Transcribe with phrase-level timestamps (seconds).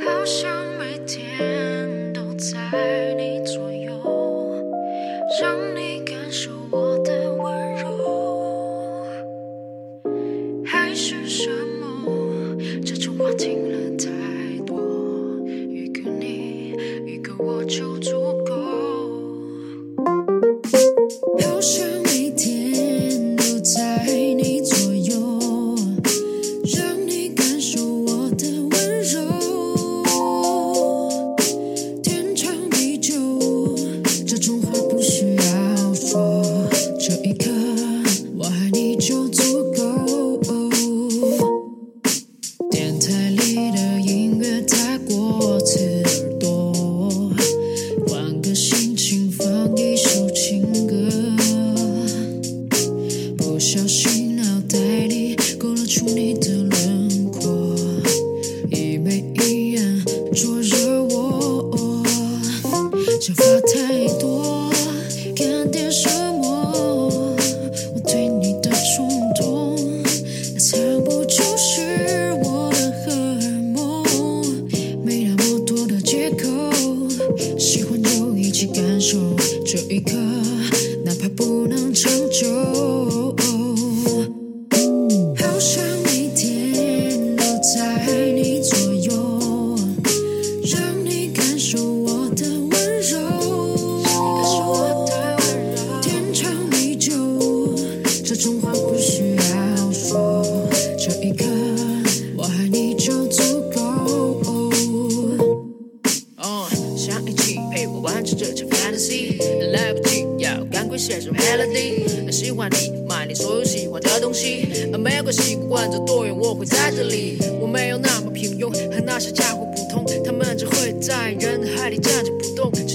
[0.00, 3.03] 好像每天都在。
[81.62, 82.23] 不能成。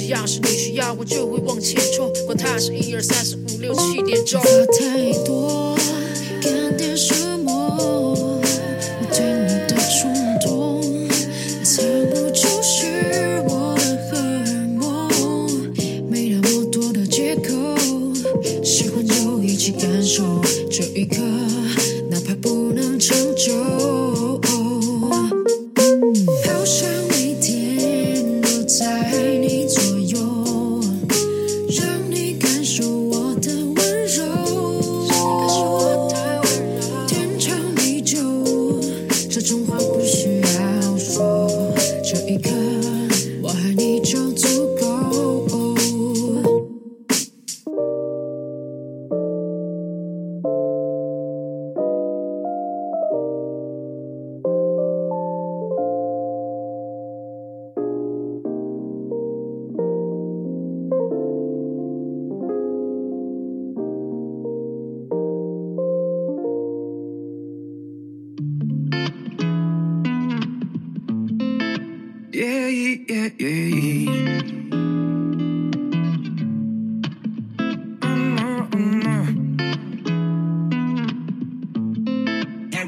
[0.10, 2.12] 要是你需要，我就会往前冲。
[2.26, 4.42] 管它是一二三四五六七点钟。
[4.42, 5.79] 太多。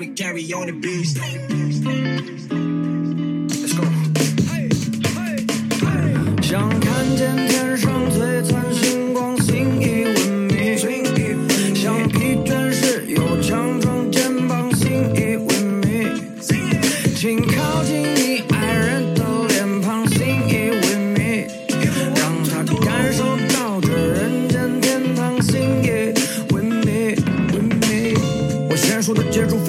[0.02, 2.61] we carry on the beast.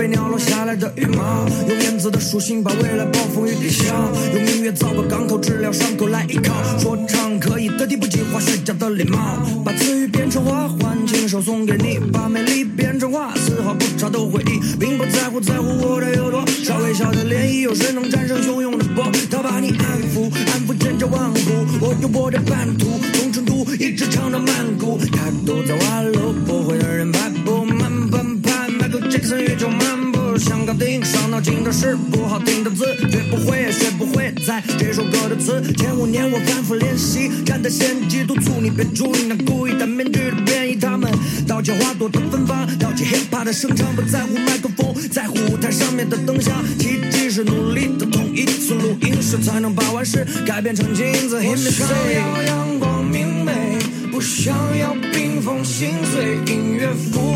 [0.02, 3.94] 飞鸟落下来的羽毛，用燕子的属性把未来暴风雨抵消。
[4.34, 6.52] 用音乐造个港口，治疗伤口来依靠。
[6.76, 9.18] 说唱可以，的抵不计划虚假的礼貌。
[9.64, 12.00] 把词语变成花环，亲手送给你。
[12.12, 19.04] 把美丽变成画，丝毫不差的回忆，并不在乎在乎我的有多少微笑的涟漪，有谁能战胜汹涌的波？
[19.30, 21.38] 他把你安抚，安抚千家万户，
[21.80, 24.50] 我用我的叛徒，从成都一直唱到曼
[24.80, 24.98] 谷。
[25.12, 28.21] 太多在弯路，不会的人，迈步漫步。
[29.22, 34.32] 在雨中漫步，想搞定伤脑筋的事，不好听的字，学不会学不会。
[34.44, 40.74] 在这首歌的词前五年，我反复练习，站在先机督促你别注意那故意的面具的变异。
[40.74, 41.08] 他们
[41.46, 46.50] 倒窃花朵的芬芳，盗起 hip hop 的声唱，不在乎麦克风，在乎舞台上面的灯下。
[46.80, 51.36] 奇迹是努力的统一，速录音时才能把往事改变成镜子。
[51.36, 53.52] w h 我想要阳光明媚，
[54.10, 56.38] 不想要冰封心碎。
[56.52, 57.31] 音乐。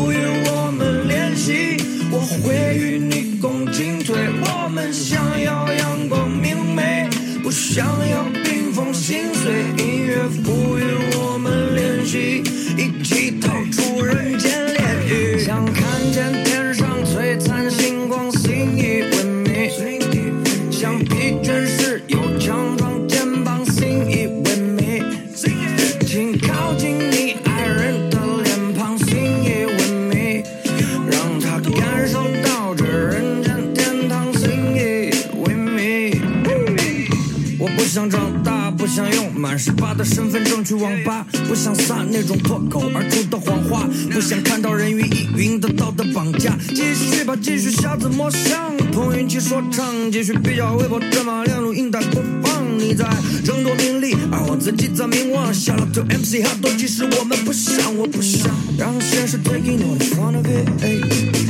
[37.97, 46.55] 不想长大，不想用满十八的身份证去网吧，不想撒那种破口而出的谎话，不想看到人云亦云的道德绑架。
[46.69, 52.63] 继续吧，继续瞎子摸象，碰运气说唱，继续比较微博转发亮，录音带播放。
[52.77, 53.03] 你在
[53.43, 55.51] 争夺名利，而我自己在冥望。
[55.51, 61.46] Shout out to MC Hardo，即使我们不想，我不想让现实 t a k i n on the front of it。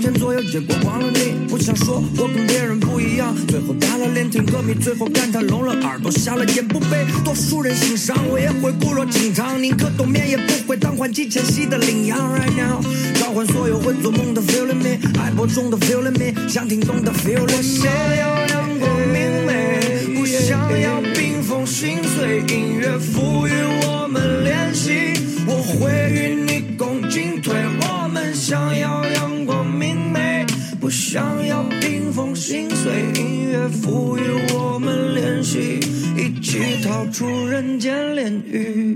[0.00, 1.46] 前左右，结果忘了你。
[1.48, 3.34] 不想说，我跟别人不一样。
[3.48, 8.16] 最后打了脸听歌迷，最后感叹聋了耳朵，瞎了眼不被多数人欣赏。
[8.30, 12.18] 我也会固若金汤，宁可冬眠也不会当换季迁徙的羚羊。
[12.18, 12.80] Right now，
[13.20, 17.82] 召唤所有会做梦的，feelin g me，爱播种的，feelin g me，想听懂的，feelin me。
[17.82, 22.38] 我想要阳光明媚，不想要冰封心碎。
[22.48, 23.52] 音乐赋予
[23.86, 25.12] 我们联系，
[25.46, 27.52] 我会与你共进退。
[27.82, 28.99] 我们想要。
[31.12, 34.20] 想要冰封心碎，音乐赋予
[34.54, 35.80] 我们联系，
[36.16, 38.94] 一起逃出人间炼狱。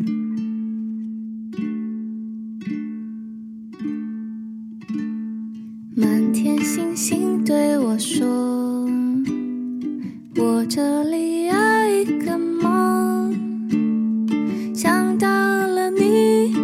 [5.97, 8.87] 满天星星对我说，
[10.37, 11.55] 我这里有
[11.91, 13.35] 一个梦，
[14.73, 16.55] 想到了你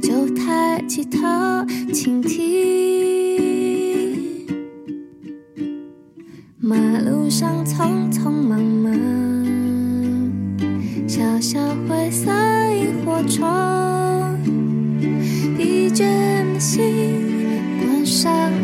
[0.00, 1.18] 就抬起头
[1.92, 2.89] 倾听。
[6.70, 8.94] 马路上匆匆忙忙，
[11.08, 11.58] 小小
[11.88, 12.30] 灰色
[12.74, 13.44] 萤火虫，
[15.58, 16.80] 疲倦的心
[17.82, 18.59] 关上。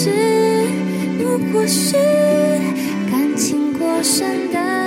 [0.00, 0.10] 是，
[1.18, 1.94] 不过是
[3.10, 4.77] 感情过深的。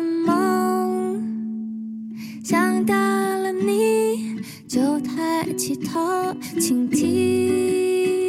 [0.00, 1.22] 梦，
[2.42, 4.36] 想到了你，
[4.68, 5.98] 就抬起头
[6.58, 8.19] 倾听。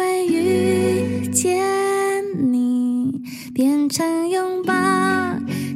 [0.00, 1.52] 会遇见
[2.50, 3.20] 你，
[3.54, 4.72] 变成拥抱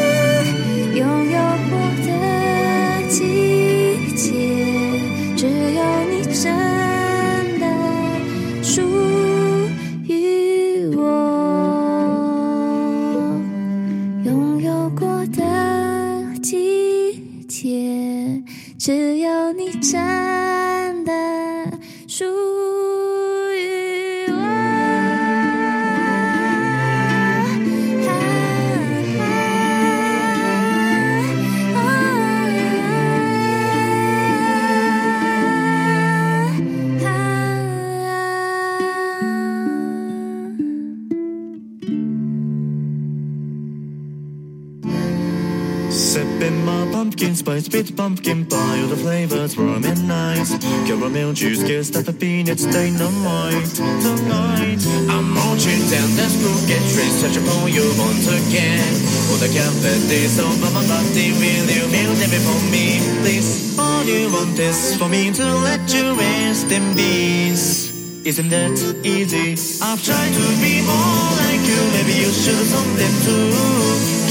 [47.43, 48.79] spice with pumpkin pie.
[48.81, 50.51] All the flavors rum and nice.
[50.87, 54.79] Caramel juice, kiss that the peanuts, dynamite, tonight.
[55.13, 58.87] I'm marching down the spooky street, searching for you once again.
[59.29, 62.85] All the cavities of my body, will you build it for me,
[63.21, 63.77] please?
[63.77, 67.42] All you want is for me to let you rest and be.
[68.23, 68.71] Isn't that
[69.03, 69.51] easy?
[69.83, 73.51] I've tried to be more like you, maybe you should someday too.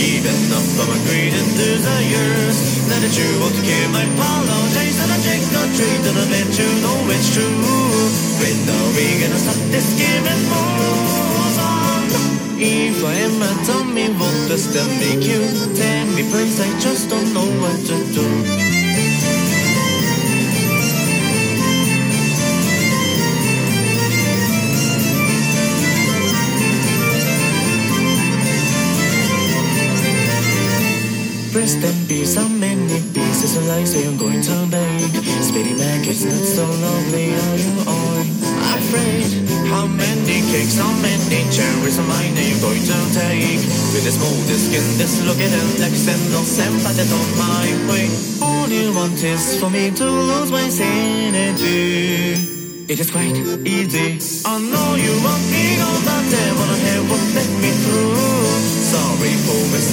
[0.00, 2.56] Giving up on my greed and desires.
[2.88, 6.00] Now that you won't care, my apologies And I take no treat.
[6.08, 7.52] and I let you know it's true.
[8.40, 12.00] When are we gonna stop this game and move on?
[12.56, 15.44] If I am a dummy, what to that make you?
[15.76, 18.71] Tell me, please, I just don't know what to do.
[31.54, 32.34] rest and peace.
[32.34, 35.12] so many pieces of life that I'm going to bake?
[35.44, 38.24] Spitty back, it's not so lovely, Are you on?
[38.66, 39.28] I'm afraid.
[39.72, 43.62] How many cakes, how many cherries am I name going to take?
[43.92, 48.08] With this mold, this skin, this look at an accent, no sympathy on my way.
[48.40, 52.60] All you want is for me to lose my sanity.
[52.88, 54.20] It is quite easy.
[54.44, 57.51] I know you want me, all but they wanna hear what they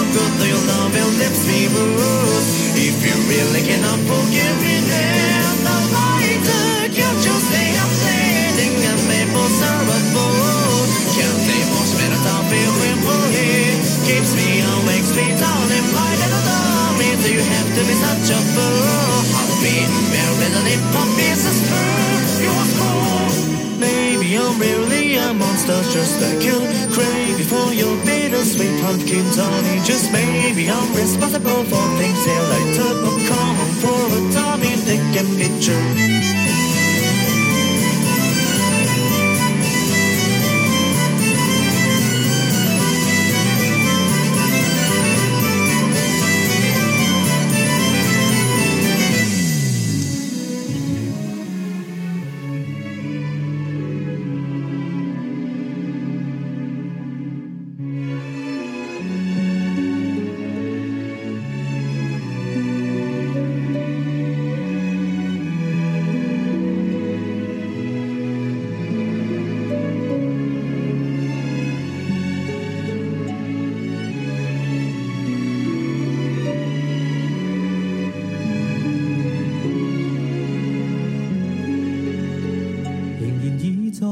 [0.10, 5.54] good though your love it lips me rude if you really cannot forgive me then
[5.62, 11.90] the light that you just say I'm standing and maple syrup food can't say much
[11.94, 17.70] better than feeling bullied keeps me awake sweet darling my little dummy do you have
[17.78, 21.60] to be such a fool I've been married and if I'm business
[22.42, 23.30] you are cool
[23.78, 26.58] maybe I'm really a monster just like you
[26.98, 29.80] crazy for your bittersweet pumpkin honey.
[29.84, 32.98] Just maybe I'm responsible for things they I took.
[33.34, 36.19] i for a Tommy Dick and Mitchell.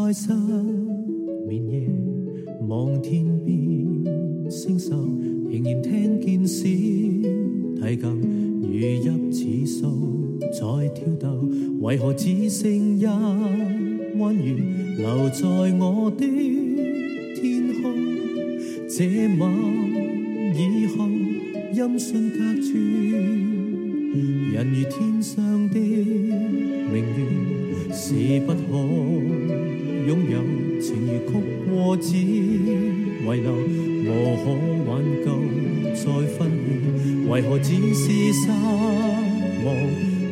[0.07, 1.85] 在失眠夜，
[2.69, 3.61] 望天边
[4.49, 4.93] 星宿，
[5.49, 11.49] 仍然听见小提琴如泣似诉在挑逗，
[11.81, 13.05] 为何只剩一
[14.15, 14.53] 弯月
[14.97, 15.66] 留在。
[37.29, 39.75] 为何只是失望，